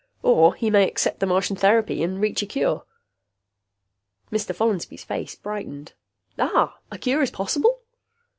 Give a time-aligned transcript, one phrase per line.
[0.23, 2.85] Or he may accept the Martian therapy and reach a cure."
[4.31, 4.51] Mr.
[4.55, 5.93] Follansby's face brightened.
[6.39, 6.79] "Ah!
[6.89, 7.83] A cure is possible!"